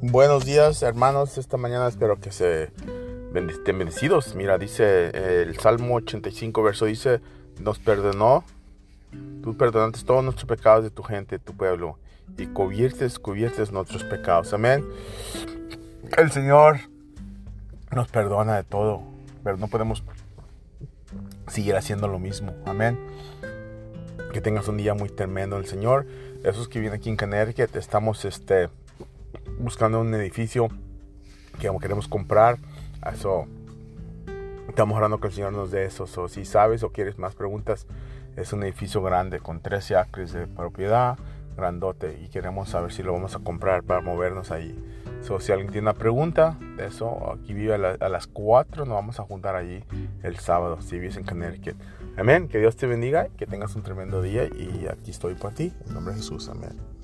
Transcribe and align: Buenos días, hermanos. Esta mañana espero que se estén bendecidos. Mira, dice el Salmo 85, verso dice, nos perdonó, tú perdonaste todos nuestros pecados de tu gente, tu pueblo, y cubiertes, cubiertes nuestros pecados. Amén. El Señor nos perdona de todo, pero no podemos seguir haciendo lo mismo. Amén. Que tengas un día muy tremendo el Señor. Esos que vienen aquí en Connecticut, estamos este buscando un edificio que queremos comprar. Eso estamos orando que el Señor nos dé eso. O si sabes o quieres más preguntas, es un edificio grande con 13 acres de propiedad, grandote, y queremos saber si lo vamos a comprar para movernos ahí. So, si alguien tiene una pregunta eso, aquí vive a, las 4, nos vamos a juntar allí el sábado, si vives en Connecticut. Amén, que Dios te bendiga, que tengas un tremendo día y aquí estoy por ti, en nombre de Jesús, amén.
Buenos 0.00 0.44
días, 0.44 0.80
hermanos. 0.84 1.38
Esta 1.38 1.56
mañana 1.56 1.88
espero 1.88 2.20
que 2.20 2.30
se 2.30 2.70
estén 3.34 3.78
bendecidos. 3.78 4.36
Mira, 4.36 4.56
dice 4.56 5.10
el 5.42 5.58
Salmo 5.58 5.96
85, 5.96 6.62
verso 6.62 6.84
dice, 6.84 7.20
nos 7.58 7.80
perdonó, 7.80 8.44
tú 9.42 9.56
perdonaste 9.56 10.06
todos 10.06 10.22
nuestros 10.22 10.46
pecados 10.46 10.84
de 10.84 10.90
tu 10.90 11.02
gente, 11.02 11.40
tu 11.40 11.52
pueblo, 11.52 11.98
y 12.36 12.46
cubiertes, 12.46 13.18
cubiertes 13.18 13.72
nuestros 13.72 14.04
pecados. 14.04 14.52
Amén. 14.52 14.86
El 16.16 16.30
Señor 16.30 16.78
nos 17.90 18.06
perdona 18.08 18.54
de 18.54 18.62
todo, 18.62 19.02
pero 19.42 19.56
no 19.56 19.66
podemos 19.66 20.04
seguir 21.48 21.74
haciendo 21.74 22.06
lo 22.06 22.20
mismo. 22.20 22.54
Amén. 22.66 22.96
Que 24.32 24.40
tengas 24.40 24.68
un 24.68 24.76
día 24.76 24.94
muy 24.94 25.08
tremendo 25.08 25.56
el 25.56 25.66
Señor. 25.66 26.06
Esos 26.44 26.68
que 26.68 26.78
vienen 26.78 27.00
aquí 27.00 27.10
en 27.10 27.16
Connecticut, 27.16 27.74
estamos 27.74 28.24
este 28.24 28.68
buscando 29.58 30.00
un 30.00 30.14
edificio 30.14 30.68
que 31.58 31.70
queremos 31.80 32.08
comprar. 32.08 32.58
Eso 33.12 33.46
estamos 34.68 34.96
orando 34.96 35.20
que 35.20 35.28
el 35.28 35.32
Señor 35.32 35.52
nos 35.52 35.70
dé 35.70 35.84
eso. 35.84 36.04
O 36.04 36.28
si 36.28 36.44
sabes 36.44 36.82
o 36.82 36.90
quieres 36.90 37.18
más 37.18 37.34
preguntas, 37.34 37.86
es 38.36 38.52
un 38.52 38.62
edificio 38.62 39.02
grande 39.02 39.40
con 39.40 39.60
13 39.60 39.96
acres 39.96 40.32
de 40.32 40.46
propiedad, 40.46 41.18
grandote, 41.56 42.20
y 42.22 42.28
queremos 42.28 42.68
saber 42.68 42.92
si 42.92 43.02
lo 43.02 43.12
vamos 43.12 43.34
a 43.34 43.40
comprar 43.40 43.82
para 43.82 44.00
movernos 44.00 44.50
ahí. 44.50 44.78
So, 45.22 45.40
si 45.40 45.50
alguien 45.50 45.72
tiene 45.72 45.90
una 45.90 45.98
pregunta 45.98 46.56
eso, 46.78 47.32
aquí 47.32 47.52
vive 47.52 47.74
a, 47.74 48.08
las 48.08 48.26
4, 48.28 48.84
nos 48.84 48.94
vamos 48.94 49.18
a 49.18 49.24
juntar 49.24 49.56
allí 49.56 49.82
el 50.22 50.38
sábado, 50.38 50.80
si 50.80 50.98
vives 50.98 51.16
en 51.16 51.24
Connecticut. 51.24 51.74
Amén, 52.16 52.48
que 52.48 52.58
Dios 52.58 52.76
te 52.76 52.86
bendiga, 52.86 53.28
que 53.36 53.46
tengas 53.46 53.74
un 53.74 53.82
tremendo 53.82 54.22
día 54.22 54.44
y 54.44 54.86
aquí 54.88 55.10
estoy 55.10 55.34
por 55.34 55.52
ti, 55.52 55.72
en 55.86 55.94
nombre 55.94 56.14
de 56.14 56.20
Jesús, 56.20 56.48
amén. 56.48 56.97